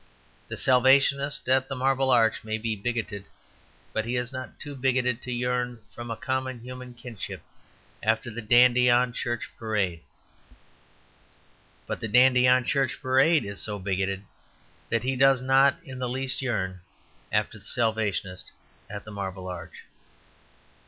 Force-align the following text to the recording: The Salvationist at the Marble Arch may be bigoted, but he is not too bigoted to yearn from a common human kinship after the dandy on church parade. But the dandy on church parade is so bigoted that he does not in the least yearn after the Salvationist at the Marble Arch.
The 0.47 0.57
Salvationist 0.57 1.47
at 1.47 1.69
the 1.69 1.75
Marble 1.75 2.09
Arch 2.09 2.43
may 2.43 2.57
be 2.57 2.75
bigoted, 2.75 3.25
but 3.93 4.03
he 4.03 4.15
is 4.15 4.33
not 4.33 4.59
too 4.59 4.73
bigoted 4.73 5.21
to 5.21 5.31
yearn 5.31 5.77
from 5.93 6.09
a 6.09 6.15
common 6.15 6.61
human 6.61 6.95
kinship 6.95 7.43
after 8.01 8.31
the 8.31 8.41
dandy 8.41 8.89
on 8.89 9.13
church 9.13 9.51
parade. 9.59 10.01
But 11.85 11.99
the 11.99 12.07
dandy 12.07 12.47
on 12.47 12.63
church 12.63 12.99
parade 12.99 13.45
is 13.45 13.61
so 13.61 13.77
bigoted 13.77 14.25
that 14.89 15.03
he 15.03 15.15
does 15.15 15.39
not 15.39 15.75
in 15.83 15.99
the 15.99 16.09
least 16.09 16.41
yearn 16.41 16.81
after 17.31 17.59
the 17.59 17.65
Salvationist 17.65 18.51
at 18.89 19.03
the 19.03 19.11
Marble 19.11 19.47
Arch. 19.47 19.83